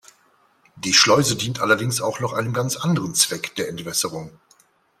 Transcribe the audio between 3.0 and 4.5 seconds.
Zweck, der Entwässerung.